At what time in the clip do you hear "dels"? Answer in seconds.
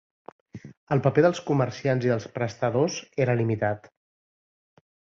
1.25-1.41, 2.13-2.27